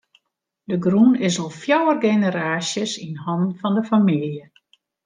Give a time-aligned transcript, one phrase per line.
[0.69, 4.45] De grûn is al fjouwer generaasjes yn hannen fan de famylje.